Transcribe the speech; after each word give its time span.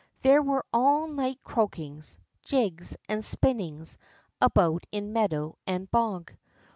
There 0.23 0.41
were 0.41 0.65
all 0.73 1.05
night 1.07 1.39
croakings, 1.43 2.17
jigs, 2.41 2.97
and 3.07 3.23
spinnings 3.23 3.99
about 4.41 4.83
in 4.91 5.13
meadow 5.13 5.59
and 5.67 5.91
bog. 5.91 6.33